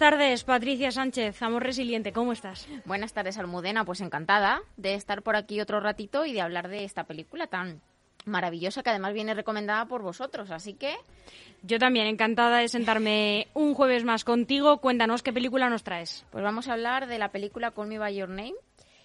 [0.00, 2.66] tardes, Patricia Sánchez, Amor Resiliente, ¿cómo estás?
[2.86, 6.84] Buenas tardes, Almudena, pues encantada de estar por aquí otro ratito y de hablar de
[6.84, 7.82] esta película tan
[8.24, 10.94] maravillosa que además viene recomendada por vosotros, así que...
[11.62, 14.78] Yo también, encantada de sentarme un jueves más contigo.
[14.78, 16.24] Cuéntanos qué película nos traes.
[16.30, 18.54] Pues vamos a hablar de la película Call Me By Your Name,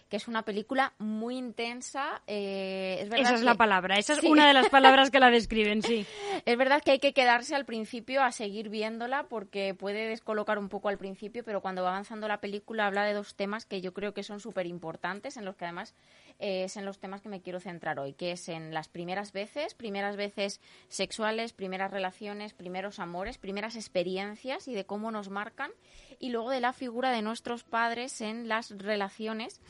[0.09, 2.21] que es una película muy intensa.
[2.27, 5.81] Eh, es esa es la palabra, esa es una de las palabras que la describen,
[5.81, 6.05] sí.
[6.45, 10.69] Es verdad que hay que quedarse al principio a seguir viéndola porque puede descolocar un
[10.69, 13.93] poco al principio, pero cuando va avanzando la película habla de dos temas que yo
[13.93, 15.95] creo que son súper importantes, en los que además
[16.39, 19.73] es en los temas que me quiero centrar hoy, que es en las primeras veces,
[19.73, 25.71] primeras veces sexuales, primeras relaciones, primeros amores, primeras experiencias y de cómo nos marcan,
[26.19, 29.61] y luego de la figura de nuestros padres en las relaciones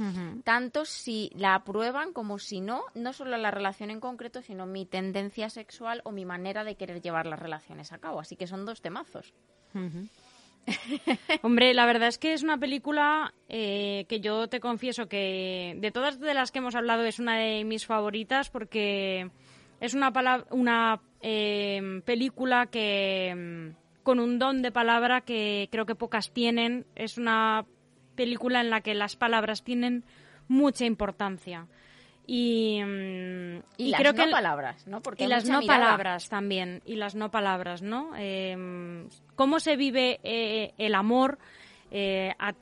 [0.44, 4.86] tanto si la aprueban como si no, no solo la relación en concreto, sino mi
[4.86, 8.20] tendencia sexual o mi manera de querer llevar las relaciones a cabo.
[8.20, 9.34] Así que son dos temazos.
[11.44, 15.92] Hombre, la verdad es que es una película eh, que yo te confieso que de
[15.92, 19.30] todas de las que hemos hablado es una de mis favoritas porque
[19.80, 20.12] es una,
[20.52, 26.86] una eh, película que mm, con un don de palabra que creo que pocas tienen.
[26.96, 27.66] Es una
[28.16, 30.04] película en la que las palabras tienen
[30.48, 31.68] mucha importancia.
[32.28, 35.02] Y, mm, y, las no palabras, ¿no?
[35.02, 38.12] Porque y las no palabras también, y las no palabras, ¿no?
[38.18, 41.38] Eh, ¿Cómo se vive eh, el amor
[41.92, 42.54] eh, a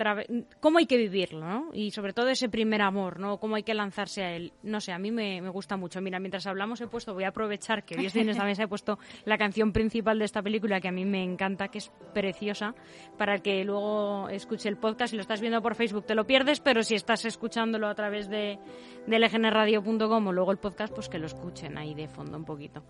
[0.59, 1.69] cómo hay que vivirlo, ¿no?
[1.73, 3.39] Y sobre todo ese primer amor, ¿no?
[3.39, 4.52] Cómo hay que lanzarse a él.
[4.64, 6.02] No sé, a mí me, gusta mucho.
[6.02, 8.67] Mira, mientras hablamos he puesto, voy a aprovechar que hoy estoy en esta mesa, he
[8.67, 12.75] puesto la canción principal de esta película que a mí me encanta, que es preciosa,
[13.17, 15.11] para que luego escuche el podcast.
[15.11, 18.30] Si lo estás viendo por Facebook te lo pierdes, pero si estás escuchándolo a través
[18.30, 18.59] de,
[19.06, 22.84] de lgnradio.com o luego el podcast, pues que lo escuchen ahí de fondo un poquito.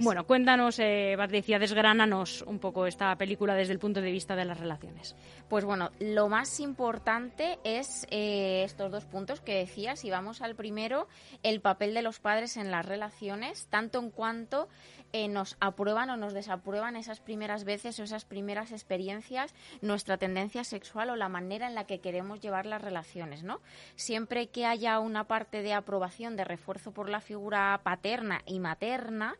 [0.00, 4.44] Bueno, cuéntanos, eh, Patricia, desgránanos un poco esta película desde el punto de vista de
[4.44, 5.14] las relaciones.
[5.48, 10.04] Pues bueno, lo más importante es eh, estos dos puntos que decías.
[10.04, 11.08] Y vamos al primero,
[11.42, 14.68] el papel de los padres en las relaciones, tanto en cuanto
[15.12, 20.62] eh, nos aprueban o nos desaprueban esas primeras veces o esas primeras experiencias, nuestra tendencia
[20.62, 23.60] sexual o la manera en la que queremos llevar las relaciones, ¿no?
[23.96, 29.36] Siempre que haya una parte de aprobación, de refuerzo por la figura paterna y materna,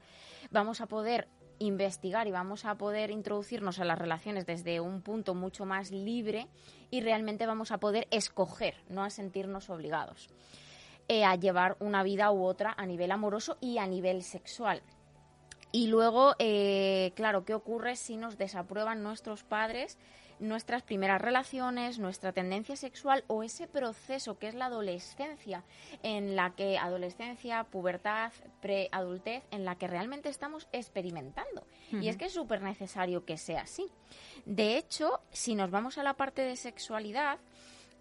[0.50, 1.28] vamos a poder
[1.59, 6.48] investigar y vamos a poder introducirnos a las relaciones desde un punto mucho más libre
[6.91, 10.28] y realmente vamos a poder escoger, no a sentirnos obligados
[11.12, 14.81] eh, a llevar una vida u otra a nivel amoroso y a nivel sexual.
[15.72, 19.98] Y luego, eh, claro, ¿qué ocurre si nos desaprueban nuestros padres
[20.40, 25.64] nuestras primeras relaciones, nuestra tendencia sexual o ese proceso que es la adolescencia,
[26.02, 31.64] en la que adolescencia, pubertad, preadultez, en la que realmente estamos experimentando.
[31.92, 33.86] Y es que es súper necesario que sea así.
[34.44, 37.38] De hecho, si nos vamos a la parte de sexualidad,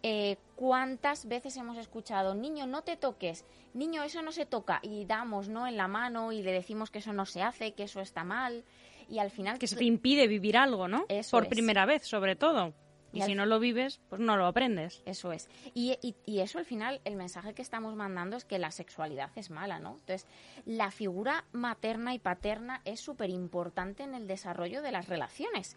[0.02, 5.06] eh, ¿cuántas veces hemos escuchado, niño, no te toques, niño, eso no se toca, y
[5.06, 5.68] damos ¿no?
[5.68, 8.64] en la mano y le decimos que eso no se hace, que eso está mal?
[9.10, 9.58] Y al final...
[9.58, 11.06] Que se te impide vivir algo, ¿no?
[11.32, 12.74] Por primera vez, sobre todo.
[13.12, 15.02] Y, si no lo vives, pues no lo aprendes.
[15.06, 15.50] Eso es.
[15.74, 19.50] Y, y, eso al final, el mensaje que estamos mandando es que la sexualidad es
[19.50, 19.94] mala, ¿no?
[20.00, 20.28] Entonces,
[20.66, 25.76] la figura materna y paterna es súper importante en el desarrollo de las relaciones.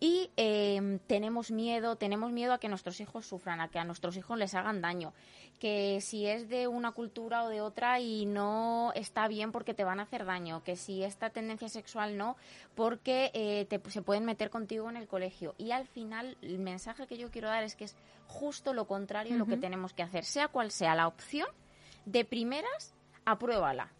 [0.00, 4.16] Y em, tenemos miedo, tenemos miedo a que nuestros hijos sufran, a que a nuestros
[4.16, 5.12] hijos les hagan daño
[5.62, 9.84] que si es de una cultura o de otra y no está bien porque te
[9.84, 12.36] van a hacer daño, que si esta tendencia sexual no,
[12.74, 15.54] porque eh, te, se pueden meter contigo en el colegio.
[15.58, 17.94] Y al final el mensaje que yo quiero dar es que es
[18.26, 21.46] justo lo contrario lo que tenemos que hacer, sea cual sea la opción,
[22.06, 22.92] de primeras,
[23.24, 23.92] apruébala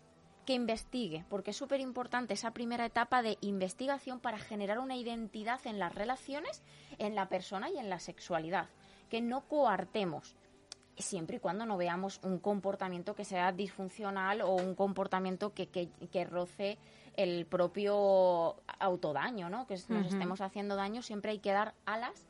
[0.44, 5.64] que investigue, porque es súper importante esa primera etapa de investigación para generar una identidad
[5.64, 6.60] en las relaciones,
[6.98, 8.68] en la persona y en la sexualidad,
[9.08, 10.34] que no coartemos
[10.98, 16.24] siempre y cuando no veamos un comportamiento que sea disfuncional o un comportamiento que, que,
[16.24, 16.78] roce
[17.16, 19.66] el propio autodaño, ¿no?
[19.66, 22.28] Que nos estemos haciendo daño, siempre hay que dar alas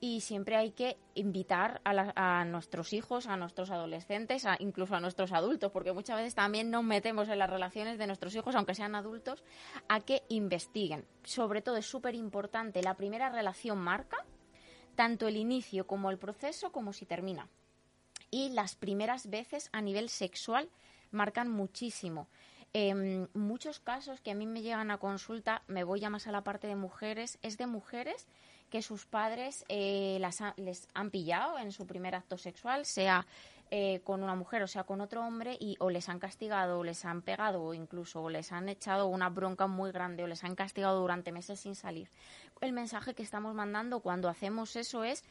[0.00, 5.00] y siempre hay que invitar a, a nuestros hijos, a nuestros adolescentes, a, incluso a
[5.00, 8.74] nuestros adultos, porque muchas veces también nos metemos en las relaciones de nuestros hijos, aunque
[8.74, 9.44] sean adultos,
[9.88, 11.04] a que investiguen.
[11.22, 14.24] Sobre todo es súper importante, la primera relación marca
[14.94, 17.48] tanto el inicio como el proceso como si termina
[18.32, 20.68] y las primeras veces a nivel sexual
[21.12, 22.26] marcan muchísimo.
[22.72, 26.32] En muchos casos que a mí me llegan a consulta, me voy ya más a
[26.32, 28.26] la parte de mujeres, es de mujeres
[28.70, 33.26] que sus padres eh, las les han pillado en su primer acto sexual, sea
[33.70, 36.84] eh, con una mujer o sea con otro hombre, y o les han castigado, o
[36.84, 40.54] les han pegado, o incluso les han echado una bronca muy grande, o les han
[40.54, 42.08] castigado durante meses sin salir.
[42.62, 45.22] El mensaje que estamos mandando cuando hacemos eso es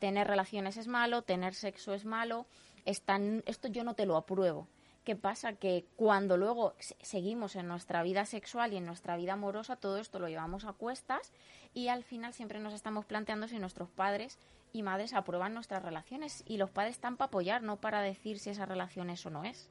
[0.00, 2.46] tener relaciones es malo, tener sexo es malo,
[2.84, 4.66] están, esto yo no te lo apruebo.
[5.04, 5.54] ¿Qué pasa?
[5.54, 10.18] Que cuando luego seguimos en nuestra vida sexual y en nuestra vida amorosa, todo esto
[10.18, 11.32] lo llevamos a cuestas
[11.72, 14.38] y al final siempre nos estamos planteando si nuestros padres
[14.72, 18.50] y madres aprueban nuestras relaciones y los padres están para apoyar, no para decir si
[18.50, 19.70] esa relación es o no es.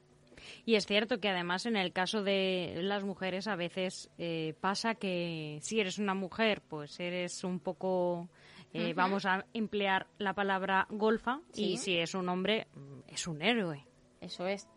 [0.64, 4.94] Y es cierto que además en el caso de las mujeres a veces eh, pasa
[4.94, 8.28] que si eres una mujer pues eres un poco
[8.72, 12.66] eh, vamos a emplear la palabra golfa y si es un hombre
[13.08, 13.86] es un héroe.
[14.20, 14.68] Eso es.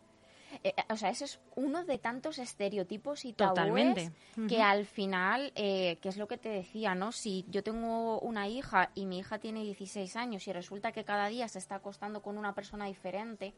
[0.62, 4.12] Eh, eh, o sea, ese es uno de tantos estereotipos y tabúes
[4.48, 7.12] que al final, eh, que es lo que te decía, ¿no?
[7.12, 11.28] Si yo tengo una hija y mi hija tiene 16 años y resulta que cada
[11.28, 13.54] día se está acostando con una persona diferente,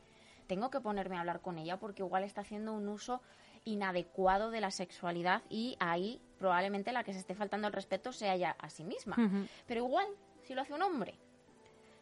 [0.46, 3.20] tengo que ponerme a hablar con ella porque igual está haciendo un uso
[3.64, 8.34] inadecuado de la sexualidad y ahí probablemente la que se esté faltando el respeto sea
[8.34, 9.16] ella a sí misma.
[9.66, 10.06] Pero igual,
[10.46, 11.18] si lo hace un hombre,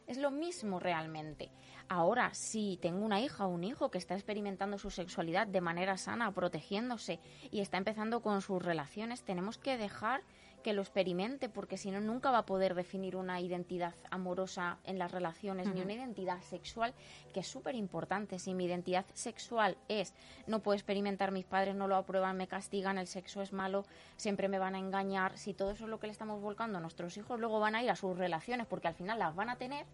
[0.07, 1.51] es lo mismo realmente.
[1.89, 5.97] Ahora, si tengo una hija o un hijo que está experimentando su sexualidad de manera
[5.97, 7.21] sana, protegiéndose
[7.51, 10.23] y está empezando con sus relaciones, tenemos que dejar
[10.65, 14.99] que lo experimente, porque si no, nunca va a poder definir una identidad amorosa en
[14.99, 16.95] las relaciones, ni una identidad sexual,
[17.35, 18.39] que es súper importante.
[18.39, 20.15] Si mi identidad sexual es,
[20.47, 23.85] no puedo experimentar, mis padres no lo aprueban, me castigan, el sexo es malo,
[24.17, 26.81] siempre me van a engañar, si todo eso es lo que le estamos volcando a
[26.81, 29.57] nuestros hijos, luego van a ir a sus relaciones, porque al final las van a
[29.57, 29.85] tener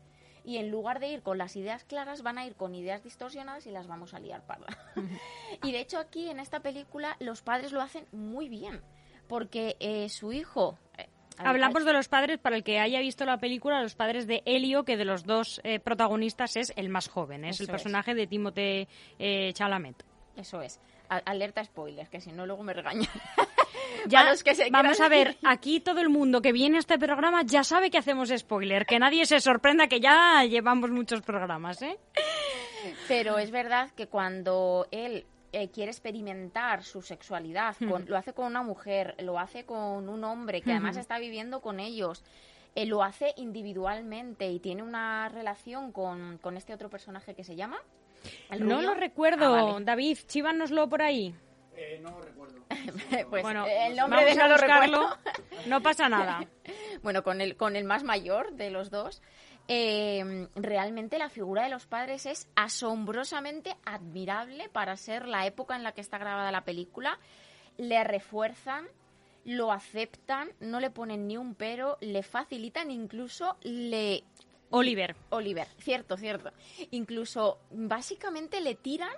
[0.44, 3.66] y en lugar de ir con las ideas claras van a ir con ideas distorsionadas
[3.66, 4.68] y las vamos a liar parda.
[5.64, 8.80] y de hecho aquí en esta película los padres lo hacen muy bien
[9.30, 10.76] porque eh, su hijo...
[10.98, 11.06] Eh,
[11.38, 14.84] Hablamos de los padres, para el que haya visto la película, los padres de Helio,
[14.84, 18.88] que de los dos eh, protagonistas es el más joven, es el personaje de Timothée
[19.54, 20.04] Chalamet.
[20.36, 20.78] Eso es.
[21.08, 23.08] alerta spoilers, que si no luego me regañan.
[24.06, 27.42] ya los que vamos a ver, aquí todo el mundo que viene a este programa
[27.42, 31.98] ya sabe que hacemos spoiler, que nadie se sorprenda que ya llevamos muchos programas, ¿eh?
[33.08, 38.62] Pero es verdad que cuando él eh, quiere experimentar su sexualidad, lo hace con una
[38.62, 42.24] mujer, lo hace con un hombre que además está viviendo con ellos,
[42.74, 47.78] eh, lo hace individualmente y tiene una relación con, este otro personaje que se llama.
[48.58, 51.34] no lo recuerdo, ah, David, chívanoslo por ahí.
[51.76, 52.60] Eh, no lo recuerdo.
[53.30, 55.18] pues bueno, el nombre de no lo recuerdo.
[55.66, 56.46] No pasa nada.
[57.02, 59.22] bueno, con el, con el más mayor de los dos.
[59.68, 65.84] Eh, realmente la figura de los padres es asombrosamente admirable para ser la época en
[65.84, 67.18] la que está grabada la película.
[67.76, 68.86] Le refuerzan,
[69.44, 74.24] lo aceptan, no le ponen ni un pero, le facilitan, incluso le
[74.70, 75.16] Oliver.
[75.30, 76.52] Oliver, cierto, cierto.
[76.92, 79.12] Incluso básicamente le tiran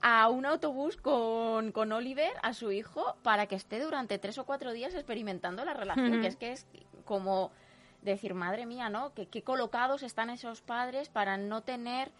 [0.00, 4.46] a un autobús con, con, Oliver, a su hijo, para que esté durante tres o
[4.46, 6.66] cuatro días experimentando la relación, que es que es
[7.04, 7.52] como
[8.02, 9.14] decir, madre mía, ¿no?
[9.14, 12.10] Que qué colocados están esos padres para no tener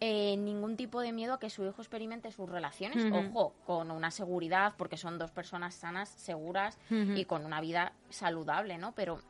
[0.00, 3.04] eh, ningún tipo de miedo a que su hijo experimente sus relaciones.
[3.12, 8.78] Ojo, con una seguridad, porque son dos personas sanas, seguras y con una vida saludable,
[8.78, 8.92] ¿no?
[8.92, 9.20] Pero,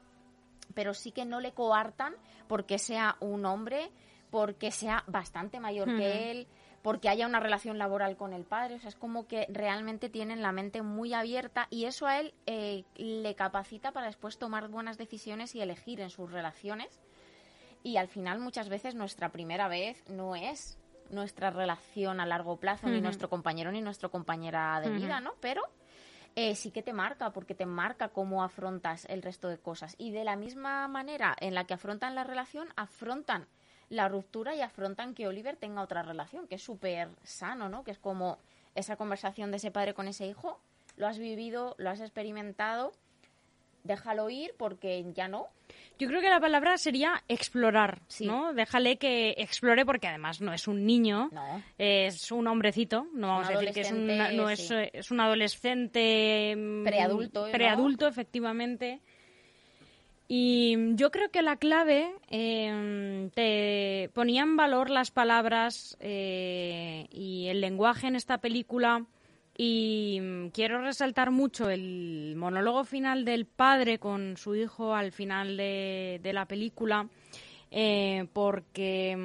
[0.75, 2.15] pero sí que no le coartan
[2.47, 3.91] porque sea un hombre,
[4.31, 6.47] porque sea bastante mayor que él
[6.82, 8.76] porque haya una relación laboral con el padre.
[8.76, 12.34] O sea, es como que realmente tienen la mente muy abierta y eso a él
[12.46, 17.00] eh, le capacita para después tomar buenas decisiones y elegir en sus relaciones.
[17.82, 20.78] Y al final muchas veces nuestra primera vez no es
[21.10, 25.34] nuestra relación a largo plazo, ni nuestro compañero ni nuestra compañera de vida, ¿no?
[25.40, 25.62] Pero
[26.37, 29.96] eh, sí que te marca, porque te marca cómo afrontas el resto de cosas.
[29.99, 33.49] Y de la misma manera en la que afrontan la relación, afrontan
[33.90, 37.85] la ruptura y afrontan que Oliver tenga otra relación, que es súper sano, ¿no?
[37.85, 38.38] Que es como
[38.75, 40.59] esa conversación de ese padre con ese hijo,
[40.97, 42.92] lo has vivido, lo has experimentado,
[43.82, 45.49] déjalo ir porque ya no.
[45.99, 48.54] Yo creo que la palabra sería explorar, ¿no?
[48.54, 51.30] Déjale que explore porque además no es un niño,
[51.76, 56.54] es un hombrecito, no vamos a decir que es un, no es, es, un adolescente
[56.56, 59.00] mm, preadulto, preadulto efectivamente
[60.32, 67.49] y yo creo que la clave em, te ponía en valor las palabras eh, y
[67.49, 69.06] el lenguaje en esta película.
[69.58, 75.56] Y mm, quiero resaltar mucho el monólogo final del padre con su hijo al final
[75.56, 77.08] de, la película,
[77.72, 79.16] eh, porque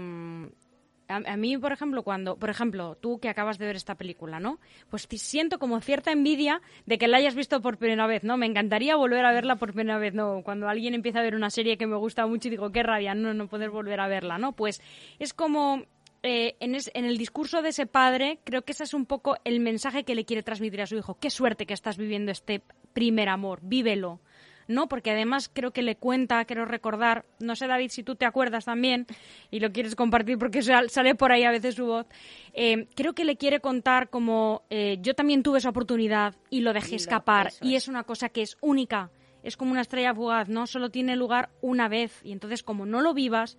[1.08, 4.60] a, mí, por ejemplo, cuando, por ejemplo, tú que acabas de ver esta película, ¿no?
[4.90, 8.38] Pues siento como cierta envidia de que la hayas visto por primera vez, ¿no?
[8.38, 10.42] Me encantaría volver a verla por primera vez, ¿no?
[10.44, 13.14] Cuando alguien empieza a ver una serie que me gusta mucho y digo, qué rabia,
[13.14, 14.54] no, no poder volver a verla, ¿no?
[14.54, 14.82] Pues
[15.20, 15.84] es como
[16.24, 19.60] eh, en, en, el discurso de ese padre, creo que ese es un poco el
[19.60, 21.20] mensaje que le quiere transmitir a su hijo.
[21.20, 24.22] Qué suerte que estás viviendo este primer amor, vívelo.
[24.68, 24.88] ¿No?
[24.88, 28.66] Porque además creo que le cuenta, quiero recordar, no sé David si tú te acuerdas
[28.66, 29.06] también
[29.52, 32.08] y lo quieres compartir porque sale por ahí a veces su voz,
[32.54, 36.74] eh, creo que le quiere contar como eh, yo también tuve esa oportunidad y lo
[36.74, 39.12] dejé escapar y es una cosa que es única,
[39.44, 40.68] es como una estrella fugaz, ¿no?
[40.68, 43.58] Solo tiene lugar una vez y entonces como no lo vivas,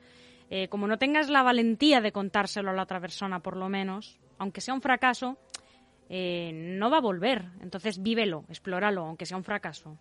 [0.50, 4.18] eh, como no tengas la valentía de contárselo a la otra persona por lo menos,
[4.38, 5.38] aunque sea un fracaso,
[6.08, 7.46] no va a volver.
[7.60, 9.98] Entonces vívelo, explóralo, aunque sea un fracaso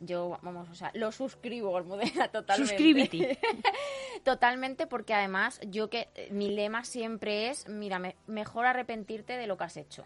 [0.00, 2.74] yo, vamos, o sea, lo suscribo, Almudena, totalmente.
[2.74, 3.38] Suscríbete.
[4.24, 9.56] totalmente, porque además yo que eh, mi lema siempre es, mira, mejor arrepentirte de lo
[9.56, 10.04] que has hecho,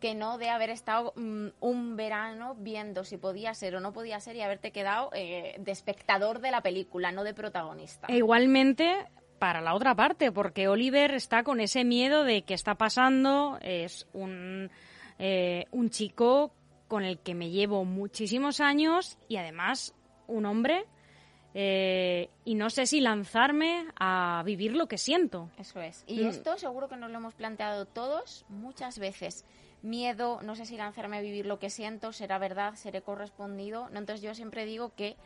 [0.00, 4.20] que no de haber estado mm, un verano viendo si podía ser o no podía
[4.20, 8.06] ser y haberte quedado eh, de espectador de la película, no de protagonista.
[8.08, 9.06] E igualmente,
[9.38, 14.06] para la otra parte, porque Oliver está con ese miedo de que está pasando, es
[14.12, 14.70] un,
[15.18, 16.52] eh, un chico
[16.92, 19.94] con el que me llevo muchísimos años y además
[20.26, 20.84] un hombre.
[21.54, 25.48] Eh, y no sé si lanzarme a vivir lo que siento.
[25.56, 26.04] Eso es.
[26.06, 26.26] Y mm.
[26.26, 29.46] esto seguro que nos lo hemos planteado todos muchas veces.
[29.80, 33.88] Miedo, no sé si lanzarme a vivir lo que siento, será verdad, seré correspondido.
[33.88, 35.16] No, entonces yo siempre digo que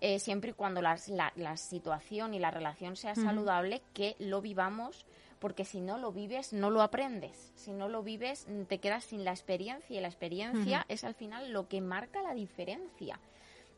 [0.00, 0.96] eh, siempre y cuando la,
[1.34, 5.04] la, situación y la relación sea saludable, que lo vivamos
[5.38, 7.52] porque si no lo vives, no lo aprendes.
[7.54, 11.52] Si no lo vives, te quedas sin la experiencia y la experiencia es al final
[11.52, 13.20] lo que marca la diferencia.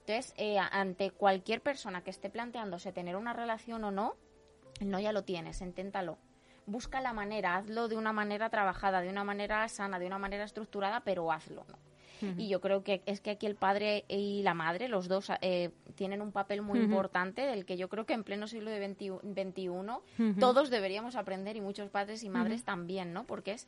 [0.00, 4.16] Entonces, eh, ante cualquier persona que esté planteándose tener una relación o no,
[4.80, 6.18] no ya lo tienes, inténtalo.
[6.66, 10.44] Busca la manera, hazlo de una manera trabajada, de una manera sana, de una manera
[10.44, 11.64] estructurada, pero hazlo.
[11.68, 11.87] ¿no?
[12.36, 15.70] Y yo creo que es que aquí el padre y la madre, los dos, eh,
[15.94, 20.70] tienen un papel muy importante del que yo creo que en pleno siglo XXI todos
[20.70, 23.24] deberíamos aprender y muchos padres y madres también, ¿no?
[23.24, 23.66] Porque es,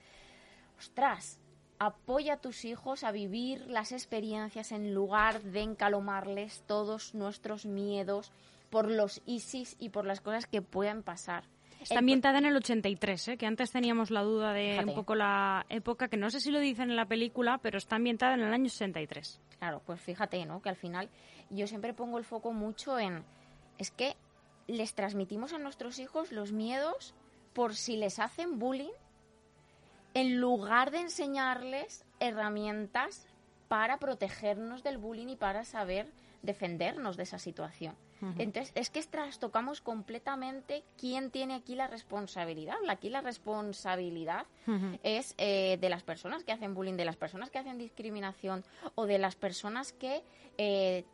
[0.78, 1.38] ostras,
[1.78, 8.32] apoya a tus hijos a vivir las experiencias en lugar de encalomarles todos nuestros miedos
[8.68, 11.44] por los ISIS y por las cosas que puedan pasar.
[11.80, 13.36] Está ambientada en el 83, ¿eh?
[13.36, 16.60] que antes teníamos la duda de un poco la época, que no sé si lo
[16.60, 19.40] dicen en la película, pero está ambientada en el año 63.
[19.58, 20.60] Claro, pues fíjate, ¿no?
[20.60, 21.08] Que al final
[21.48, 23.24] yo siempre pongo el foco mucho en...
[23.78, 24.14] Es que
[24.66, 27.14] les transmitimos a nuestros hijos los miedos
[27.54, 28.92] por si les hacen bullying,
[30.14, 33.26] en lugar de enseñarles herramientas
[33.68, 36.10] para protegernos del bullying y para saber
[36.42, 37.94] defendernos de esa situación.
[38.38, 42.76] Entonces, es que trastocamos completamente quién tiene aquí la responsabilidad.
[42.88, 44.46] Aquí la responsabilidad
[45.02, 49.06] es eh, de las personas que hacen bullying, de las personas que hacen discriminación o
[49.06, 50.22] de las personas que
[50.58, 51.04] eh,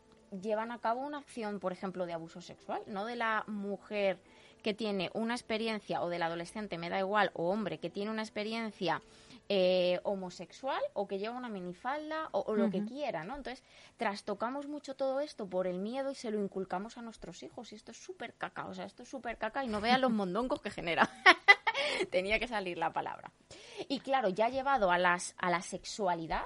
[0.42, 4.18] llevan a cabo una acción, por ejemplo, de abuso sexual, no de la mujer
[4.62, 8.22] que tiene una experiencia o del adolescente, me da igual, o hombre que tiene una
[8.22, 9.00] experiencia
[9.48, 13.36] eh, homosexual o que lleva una minifalda o, lo que quiera, ¿no?
[13.36, 13.64] Entonces,
[13.96, 17.76] trastocamos mucho todo esto por el miedo y se lo inculcamos a nuestros hijos y
[17.76, 20.60] esto es súper caca, o sea, esto es súper caca y no vean los mondongos
[20.60, 21.08] que genera.
[22.10, 23.30] Tenía que salir la palabra.
[23.88, 26.42] Y claro, ya llevado a, las, a la sexualidad,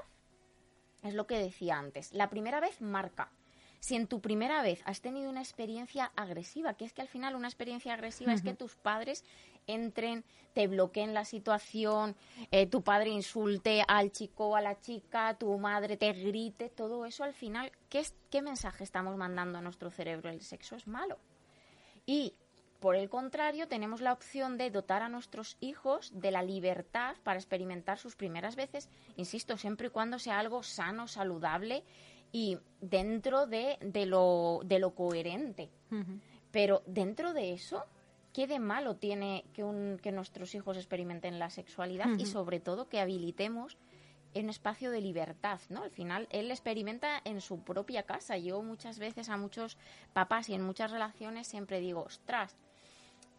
[1.03, 3.33] es lo que decía antes, la primera vez marca
[3.81, 7.35] si en tu primera vez has tenido una experiencia agresiva, que es que al final
[7.35, 9.25] una experiencia agresiva es que tus padres
[9.67, 12.15] entren, te bloqueen la situación,
[12.51, 17.07] eh, tu padre insulte al chico o a la chica, tu madre te grite, todo
[17.07, 20.29] eso al final, ¿qué, ¿qué mensaje estamos mandando a nuestro cerebro?
[20.29, 21.19] El sexo es malo.
[22.05, 22.35] Y
[22.81, 27.39] por el contrario, tenemos la opción de dotar a nuestros hijos de la libertad para
[27.39, 31.85] experimentar sus primeras veces, insisto, siempre y cuando sea algo sano, saludable
[32.33, 35.71] y dentro de, de, lo, de lo coherente.
[36.51, 37.85] Pero dentro de eso,
[38.33, 42.89] ¿qué de malo tiene que, un, que nuestros hijos experimenten la sexualidad y sobre todo
[42.89, 43.77] que habilitemos
[44.35, 45.83] un espacio de libertad, ¿no?
[45.83, 48.37] Al final él experimenta en su propia casa.
[48.37, 49.77] Yo muchas veces a muchos
[50.13, 52.57] papás y en muchas relaciones siempre digo, ostras,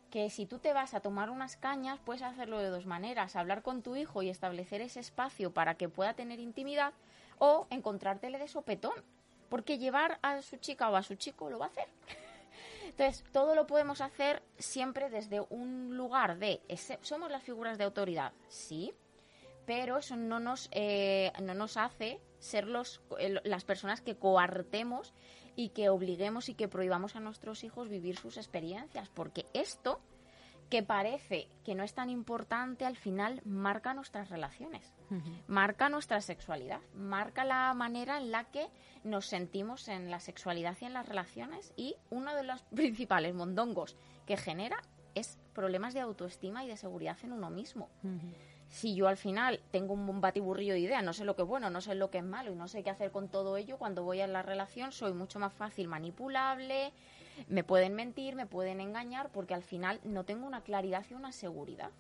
[0.10, 3.62] que si tú te vas a tomar unas cañas, puedes hacerlo de dos maneras, hablar
[3.62, 6.94] con tu hijo y establecer ese espacio para que pueda tener intimidad
[7.44, 8.94] o encontrártele de sopetón,
[9.50, 11.88] porque llevar a su chica o a su chico lo va a hacer.
[12.86, 16.62] Entonces, todo lo podemos hacer siempre desde un lugar de,
[17.02, 18.94] somos las figuras de autoridad, sí,
[19.66, 23.02] pero eso no nos, eh, no nos hace ser los,
[23.44, 25.12] las personas que coartemos
[25.56, 30.00] y que obliguemos y que prohibamos a nuestros hijos vivir sus experiencias, porque esto
[30.72, 34.96] que parece que no es tan importante, al final marca nuestras relaciones,
[35.46, 38.68] marca nuestra sexualidad, marca la manera en la que
[39.04, 43.98] nos sentimos en la sexualidad y en las relaciones y uno de los principales mondongos
[44.26, 44.82] que genera
[45.14, 47.90] es problemas de autoestima y de seguridad en uno mismo.
[48.70, 51.70] Si yo al final tengo un batiburrillo de ideas, no sé lo que es bueno,
[51.70, 54.06] no sé lo que es malo y no sé qué hacer con todo ello, cuando
[54.06, 56.94] voy a la relación soy mucho más fácil manipulable,
[57.48, 61.32] me pueden mentir, me pueden engañar, porque al final no tengo una claridad y una
[61.32, 61.92] seguridad.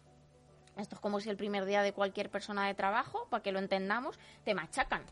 [0.77, 3.60] Esto es como si el primer día de cualquier persona de trabajo, para que lo
[3.60, 5.03] entendamos, te machacan.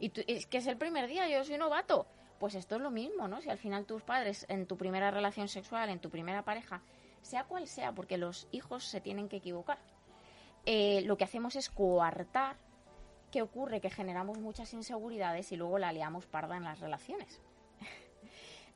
[0.00, 2.06] Y es que es el primer día, yo soy novato.
[2.38, 3.40] Pues esto es lo mismo, ¿no?
[3.40, 6.82] Si al final tus padres, en tu primera relación sexual, en tu primera pareja,
[7.22, 9.78] sea cual sea, porque los hijos se tienen que equivocar,
[10.66, 12.56] eh, lo que hacemos es coartar
[13.34, 13.80] ¿qué ocurre?
[13.80, 17.40] Que generamos muchas inseguridades y luego la liamos parda en las relaciones.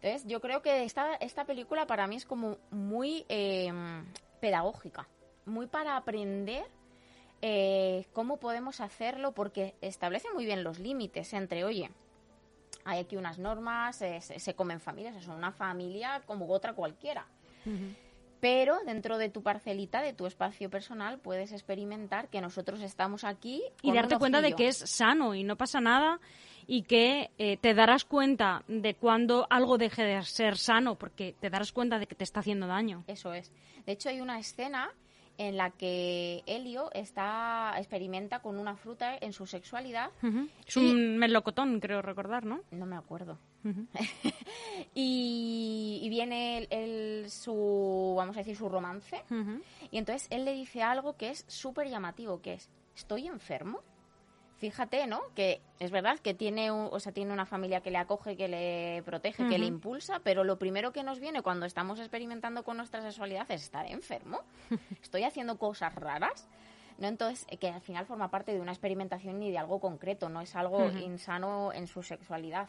[0.01, 4.05] Entonces, yo creo que esta, esta película para mí es como muy em,
[4.41, 5.09] pedagógica,
[5.45, 6.65] muy para aprender
[7.43, 11.91] eh, cómo podemos hacerlo, porque establece muy bien los límites entre, oye,
[12.85, 17.27] hay aquí unas normas, se, comen familias, es una familia como otra cualquiera
[18.41, 23.63] pero dentro de tu parcelita, de tu espacio personal, puedes experimentar que nosotros estamos aquí.
[23.83, 26.21] y darte cuenta de que es sano y no pasa nada
[26.67, 31.49] y que eh, te darás cuenta de cuando algo deje de ser sano porque te
[31.49, 33.05] darás cuenta de que te está haciendo daño.
[33.07, 33.51] Eso es.
[33.87, 34.93] De hecho, hay una escena
[35.39, 40.11] en la que Helio está experimenta con una fruta en su sexualidad.
[40.67, 42.61] Es un melocotón, creo recordar, ¿no?
[42.73, 43.39] No me acuerdo.
[44.95, 49.23] y, viene el, su, vamos a decir, su romance.
[49.91, 53.81] Y entonces él le dice algo que es súper llamativo, que es, ¿estoy enfermo?
[54.59, 55.23] Fíjate, ¿no?
[55.35, 59.03] Que es verdad que tiene, o sea, tiene una familia que le acoge, que le
[59.05, 63.01] protege, que le impulsa, pero lo primero que nos viene cuando estamos experimentando con nuestra
[63.01, 64.41] sexualidad es estar enfermo.
[65.03, 66.49] Estoy haciendo cosas raras.
[66.99, 67.07] ¿no?
[67.07, 70.41] Entonces, eh, que al final forma parte de una experimentación y de algo concreto, no
[70.41, 72.69] es algo insano en su sexualidad.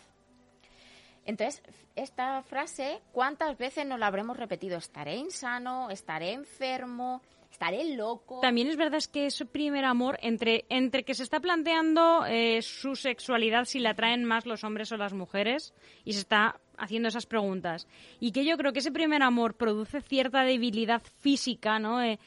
[1.25, 1.63] Entonces,
[1.95, 4.77] esta frase, ¿cuántas veces nos la habremos repetido?
[4.77, 8.39] Estaré insano, estaré enfermo, estaré loco.
[8.41, 12.95] También es verdad que ese primer amor, entre, entre que se está planteando eh, su
[12.95, 15.73] sexualidad, si la traen más los hombres o las mujeres,
[16.05, 17.87] y se está haciendo esas preguntas.
[18.19, 22.01] Y que yo creo que ese primer amor produce cierta debilidad física, ¿no?
[22.01, 22.19] Eh,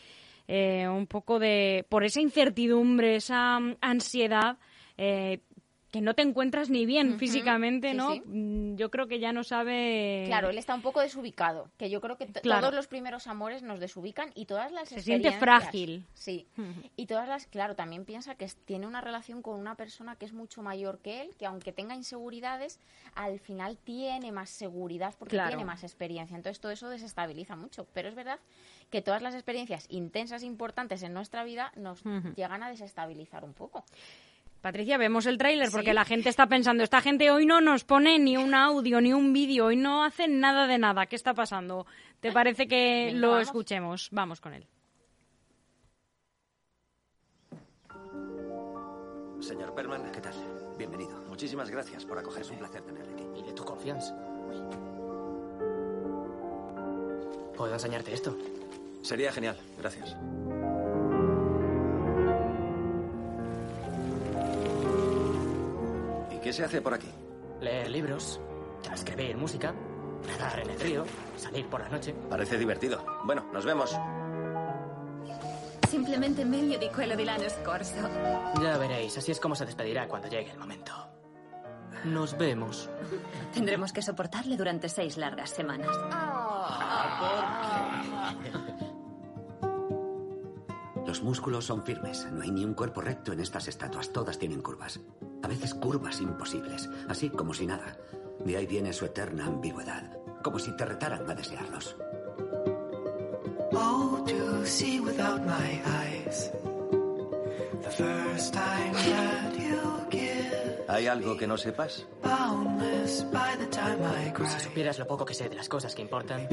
[0.49, 1.87] eh, un poco de.
[1.89, 4.59] por esa incertidumbre, esa mm, ansiedad
[5.93, 8.17] que no te encuentras ni bien físicamente, ¿no?
[8.25, 10.25] Mm, yo creo que ya no sabe.
[10.27, 11.69] Claro, él está un poco desubicado.
[11.77, 14.89] Que yo creo que todos los primeros amores nos desubican y todas las.
[14.89, 16.07] Se siente frágil.
[16.15, 16.49] Sí.
[16.97, 17.47] Y todas las.
[17.47, 21.21] Claro, también piensa que tiene una relación con una persona que es mucho mayor que
[21.21, 22.81] él, que aunque tenga inseguridades,
[23.15, 26.37] al final tiene más seguridad porque tiene más experiencia.
[26.37, 27.87] Entonces todo eso desestabiliza mucho.
[27.93, 28.39] Pero es verdad
[28.89, 32.03] que todas las experiencias intensas e importantes en nuestra vida nos
[32.35, 33.85] llegan a desestabilizar un poco.
[34.63, 38.21] Patricia, vemos el tráiler porque la gente está pensando, esta gente hoy no nos pone
[38.21, 41.07] ni un audio ni un vídeo, hoy no hacen nada de nada.
[41.07, 41.85] ¿Qué está pasando?
[42.21, 44.09] ¿Te parece que lo escuchemos?
[44.13, 44.69] Vamos con él.
[49.41, 50.35] Señor Perman, ¿qué tal?
[50.79, 51.21] Bienvenido.
[51.29, 52.45] Muchísimas gracias por acogerme.
[52.47, 53.41] Es un placer tenerle aquí.
[53.41, 54.15] Y de tu confianza.
[57.57, 58.39] ¿Puedo enseñarte esto?
[59.03, 59.59] Sería genial.
[59.77, 60.17] Gracias.
[66.53, 67.09] ¿Qué se hace por aquí?
[67.63, 68.39] Leer libros,
[68.93, 69.75] escribir música,
[70.29, 72.15] nadar en el río, salir por la noche.
[72.29, 73.03] Parece divertido.
[73.25, 73.99] Bueno, nos vemos.
[75.89, 78.07] Simplemente medio di quello di l'anno scorso.
[78.63, 80.93] Ya veréis, así es como se despedirá cuando llegue el momento.
[82.05, 82.91] Nos vemos.
[83.55, 85.97] Tendremos que soportarle durante seis largas semanas.
[86.11, 87.17] Ah,
[88.29, 88.51] ¿por qué?
[91.07, 92.31] Los músculos son firmes.
[92.31, 94.13] No hay ni un cuerpo recto en estas estatuas.
[94.13, 95.01] Todas tienen curvas.
[95.53, 96.89] A veces curvas imposibles.
[97.11, 97.99] Así como si nada.
[98.43, 100.17] De ahí viene su eterna ambigüedad.
[100.43, 101.95] Como si te retaran a desearlos.
[103.75, 106.51] Oh, to see without my eyes.
[107.83, 112.07] The first time that you give ¿Hay algo que no sepas?
[114.49, 116.49] Si supieras lo poco que sé de las cosas que importan.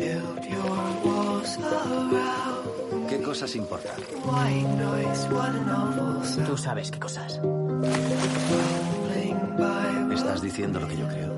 [3.07, 3.95] ¿Qué cosas importan?
[6.45, 7.39] Tú sabes qué cosas.
[10.13, 11.29] Estás diciendo lo que yo creo.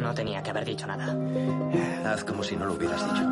[0.00, 1.16] No tenía que haber dicho nada.
[2.04, 3.22] Haz como si no lo hubieras dicho.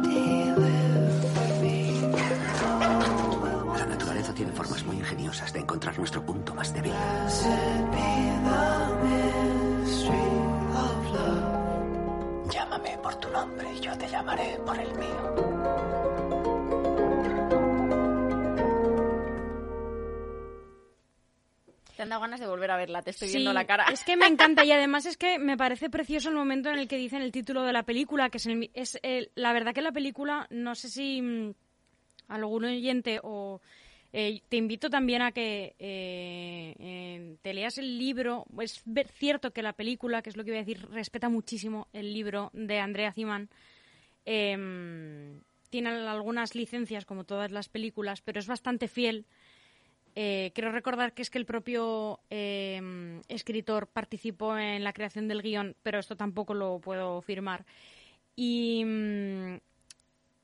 [3.78, 6.92] La naturaleza tiene formas muy ingeniosas de encontrar nuestro punto más débil.
[12.50, 16.29] Llámame por tu nombre y yo te llamaré por el mío.
[22.18, 23.84] Ganas de volver a verla, te estoy Sí, viendo la cara.
[23.92, 26.88] Es que me encanta y además es que me parece precioso el momento en el
[26.88, 29.82] que dicen el título de la película, que es, el es el- la verdad que
[29.82, 31.52] la película, no sé si mm,
[32.28, 33.60] algún oyente o
[34.12, 38.44] eh, te invito también a que eh, eh, te leas el libro.
[38.60, 38.82] Es
[39.14, 42.50] cierto que la película, que es lo que voy a decir, respeta muchísimo el libro
[42.52, 43.48] de Andrea Ziman.
[44.24, 49.24] Em, tiene algunas licencias como todas las películas, pero es bastante fiel.
[50.16, 55.42] Eh, quiero recordar que es que el propio eh, escritor participó en la creación del
[55.42, 57.64] guion, pero esto tampoco lo puedo firmar.
[58.34, 59.58] Y, mm,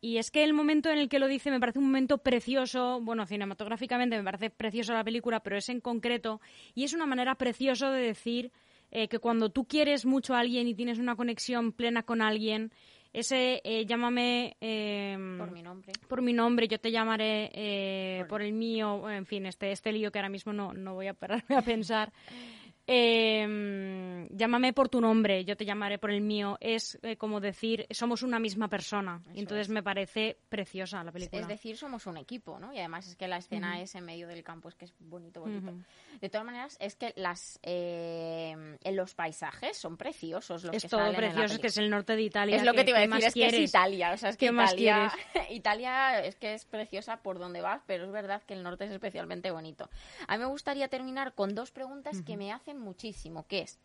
[0.00, 3.00] y es que el momento en el que lo dice me parece un momento precioso,
[3.00, 6.40] bueno, cinematográficamente me parece preciosa la película, pero es en concreto,
[6.74, 8.52] y es una manera preciosa de decir
[8.92, 12.70] eh, que cuando tú quieres mucho a alguien y tienes una conexión plena con alguien,
[13.18, 14.56] ese eh, llámame...
[14.60, 15.92] eh, Por mi nombre.
[16.08, 20.10] por mi nombre, yo te llamaré eh, por el mío, en fin, este, este lío
[20.12, 22.12] que ahora mismo no, no voy a pararme a pensar.
[22.86, 26.56] Eh, llámame por tu nombre, yo te llamaré por el mío.
[26.60, 29.20] Es eh, como decir, somos una misma persona.
[29.24, 29.72] Eso Entonces es.
[29.72, 31.40] me parece preciosa la película.
[31.42, 32.72] Es decir, somos un equipo, ¿no?
[32.72, 35.40] Y además es que la escena es en medio del campo, es que es bonito,
[35.40, 35.70] bonito.
[35.70, 35.82] Ujú.
[36.20, 41.00] De todas maneras, es que las eh, los paisajes son preciosos los es que todo
[41.00, 42.56] salen en la precioso, es que es el norte de Italia.
[42.56, 43.70] Es lo que te iba a ¿qué decir, es que es quieres?
[43.70, 45.12] Italia, o sea, es que ¿Qué más Italia,
[45.50, 48.90] Italia es que es preciosa por donde vas, pero es verdad que el norte es
[48.92, 49.90] especialmente bonito.
[50.28, 53.78] A mí me gustaría terminar con dos preguntas que me hacen muchísimo, que es,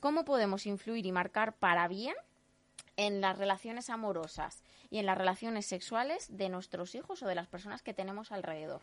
[0.00, 2.14] ¿cómo podemos influir y marcar para bien
[2.96, 7.46] en las relaciones amorosas y en las relaciones sexuales de nuestros hijos o de las
[7.46, 8.82] personas que tenemos alrededor?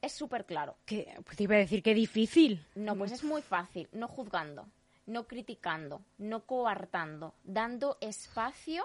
[0.00, 0.76] Es súper claro.
[0.84, 2.64] Que, pues te iba a decir, qué difícil.
[2.74, 4.68] No, pues es muy fácil, no juzgando,
[5.06, 8.84] no criticando, no coartando, dando espacio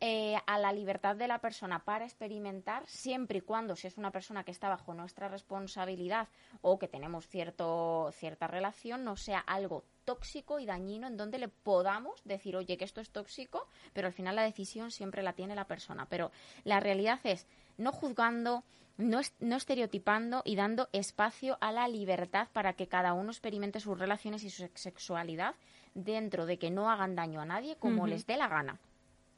[0.00, 4.12] eh, a la libertad de la persona para experimentar, siempre y cuando si es una
[4.12, 6.28] persona que está bajo nuestra responsabilidad
[6.62, 11.48] o que tenemos cierto, cierta relación, no sea algo tóxico y dañino en donde le
[11.48, 15.54] podamos decir, oye, que esto es tóxico, pero al final la decisión siempre la tiene
[15.54, 16.06] la persona.
[16.06, 16.30] Pero
[16.64, 18.62] la realidad es no juzgando,
[18.96, 23.98] no, no estereotipando y dando espacio a la libertad para que cada uno experimente sus
[23.98, 25.54] relaciones y su sex- sexualidad
[25.94, 28.78] dentro de que no hagan daño a nadie como les dé la gana.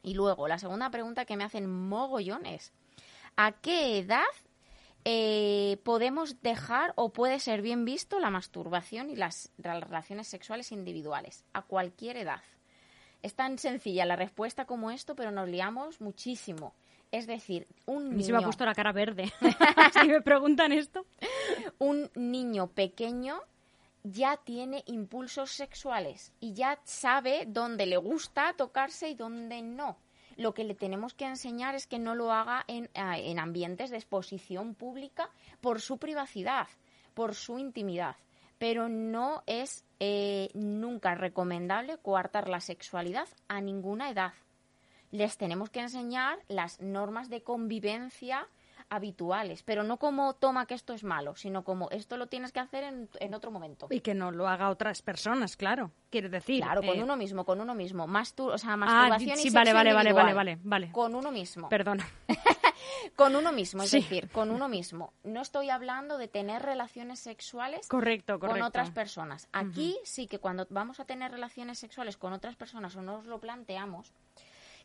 [0.03, 2.73] Y luego, la segunda pregunta que me hacen mogollón es,
[3.35, 4.23] ¿a qué edad
[5.05, 11.45] eh, podemos dejar o puede ser bien visto la masturbación y las, relaciones sexuales individuales?
[11.53, 12.41] A cualquier edad.
[13.21, 16.73] Es tan sencilla la respuesta como esto, pero nos liamos muchísimo.
[17.11, 19.31] Es decir, un A mí niño, se me ha puesto la cara verde.
[20.01, 21.05] si me preguntan esto.
[21.77, 23.41] un niño pequeño
[24.03, 29.97] ya tiene impulsos sexuales y ya sabe dónde le gusta tocarse y dónde no.
[30.37, 33.89] Lo que le tenemos que enseñar es que no lo haga en, ah, en ambientes
[33.89, 36.67] de exposición pública por su privacidad,
[37.13, 38.15] por su intimidad.
[38.57, 44.33] Pero no es eh, nunca recomendable coartar la sexualidad a ninguna edad.
[45.11, 48.47] Les tenemos que enseñar las normas de convivencia
[48.91, 52.59] habituales, pero no como toma que esto es malo, sino como esto lo tienes que
[52.59, 53.87] hacer en, en otro momento.
[53.89, 55.91] Y que no lo haga otras personas, claro.
[56.09, 56.61] Quiero decir.
[56.61, 58.05] Claro, con eh, uno mismo, con uno mismo.
[58.05, 60.91] Mastur o sea, Ah, masturbación y sí, vale, vale, vale, vale, vale, vale.
[60.91, 61.69] Con uno mismo.
[61.69, 62.05] Perdona.
[63.15, 64.01] Con uno mismo, es Sí.
[64.01, 65.13] decir, con uno mismo.
[65.23, 68.59] No estoy hablando de tener relaciones sexuales Correcto, correcto.
[68.59, 69.47] con otras personas.
[69.51, 73.39] Aquí sí que cuando vamos a tener relaciones sexuales con otras personas o nos lo
[73.39, 74.13] planteamos,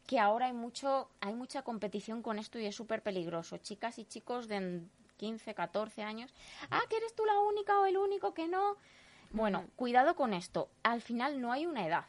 [0.06, 3.58] que ahora hay mucho hay mucha competición con esto y es súper peligroso.
[3.58, 4.82] Chicas y chicos de
[5.16, 6.34] 15, 14 años,
[6.70, 8.76] ah, que eres tú la única o el único que no.
[9.30, 10.68] Bueno, cuidado con esto.
[10.82, 12.06] Al final no hay una edad,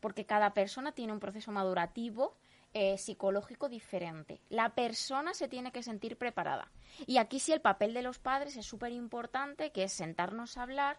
[0.00, 2.34] porque cada persona tiene un proceso madurativo
[2.72, 4.40] eh, psicológico diferente.
[4.48, 6.70] La persona se tiene que sentir preparada.
[7.06, 10.62] Y aquí sí el papel de los padres es súper importante, que es sentarnos a
[10.62, 10.98] hablar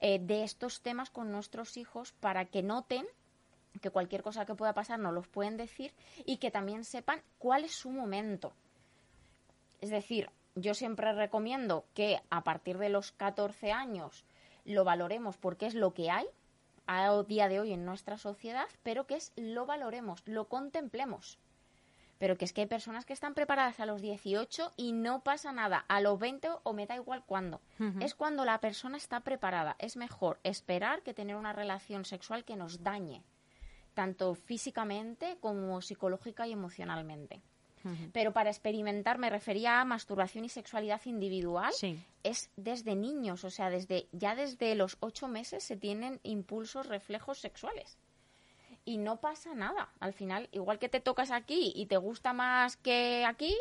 [0.00, 3.06] eh, de estos temas con nuestros hijos para que noten
[3.80, 5.92] que cualquier cosa que pueda pasar nos los pueden decir
[6.24, 8.52] y que también sepan cuál es su momento.
[9.80, 14.24] Es decir, yo siempre recomiendo que a partir de los 14 años
[14.64, 16.26] lo valoremos porque es lo que hay
[16.86, 21.38] a día de hoy en nuestra sociedad, pero que es lo valoremos, lo contemplemos.
[22.18, 25.52] Pero que es que hay personas que están preparadas a los 18 y no pasa
[25.52, 25.86] nada.
[25.88, 27.62] A los 20 o me da igual cuándo.
[28.00, 29.76] Es cuando la persona está preparada.
[29.78, 33.22] Es mejor esperar que tener una relación sexual que nos dañe,
[33.94, 37.42] tanto físicamente como psicológica y emocionalmente.
[38.12, 41.72] Pero para experimentar me refería a masturbación y sexualidad individual.
[41.72, 41.98] Sí.
[42.22, 47.38] Es desde niños, o sea, desde ya desde los ocho meses se tienen impulsos, reflejos
[47.38, 47.96] sexuales.
[48.84, 49.88] y no pasa nada.
[50.00, 53.56] Al final, igual que te tocas aquí y te gusta más que aquí,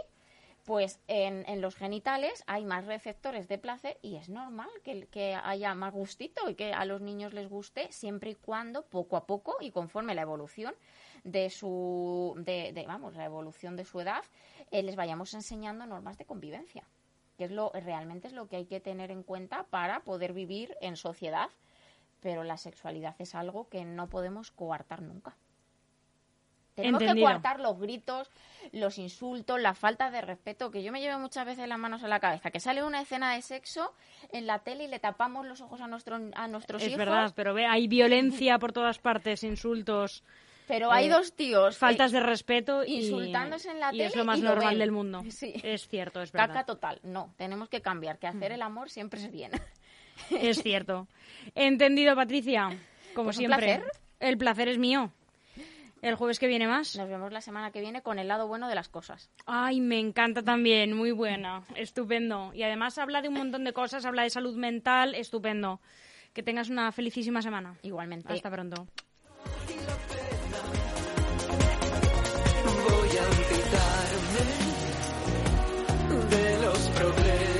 [0.69, 5.73] pues en, en los genitales hay más receptores de placer y es normal que, haya
[5.73, 9.57] más gustito y que a los niños les guste siempre y cuando poco a poco
[9.61, 10.75] y conforme la evolución
[11.23, 14.23] de su de, vamos la evolución de su edad
[14.69, 16.83] eh, les vayamos enseñando normas de convivencia
[17.35, 20.77] que es lo realmente es lo que hay que tener en cuenta para poder vivir
[20.81, 21.49] en sociedad.
[22.19, 25.35] Pero la sexualidad es algo que no podemos coartar nunca
[26.81, 28.29] tenemos que coartar los gritos,
[28.71, 32.07] los insultos, la falta de respeto, que yo me llevo muchas veces las manos a
[32.07, 33.93] la cabeza, que sale una escena de sexo
[34.31, 37.33] en la tele y le tapamos los ojos a, nuestro, a nuestros Es hijos, verdad,
[37.35, 40.23] pero ve, hay violencia por todas partes, insultos,
[40.67, 44.05] pero hay eh, dos tíos eh, faltas de respeto y, insultándose en la y tele
[44.05, 44.79] es lo más y lo normal ven.
[44.79, 45.23] del mundo.
[45.31, 45.53] Sí.
[45.63, 46.65] Es cierto, es caca verdad.
[46.65, 46.99] total.
[47.03, 49.51] No, tenemos que cambiar, que hacer el amor siempre es bien.
[50.29, 51.07] Es cierto.
[51.55, 52.77] Entendido, Patricia.
[53.15, 53.65] Como Pues un siempre.
[53.77, 53.91] placer.
[54.19, 55.11] El placer es mío.
[56.01, 56.95] El jueves que viene más.
[56.95, 59.29] Nos vemos la semana que viene con el lado bueno de las cosas.
[59.45, 62.53] Ay, me encanta también, muy buena, estupendo.
[62.53, 65.81] Y además habla de un montón de cosas, habla de salud mental, estupendo.
[66.33, 67.75] Que tengas una felicísima semana.
[67.81, 68.31] Igualmente.
[68.31, 68.87] Hasta pronto.
[72.63, 74.69] Voy a olvidarme
[76.29, 77.58] de los.